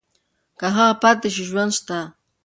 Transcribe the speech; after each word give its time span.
که 0.59 0.67
هغه 0.75 0.97
پاتې 1.01 1.29
شي 1.35 1.43
ژوند 1.49 1.71
شته. 1.77 1.99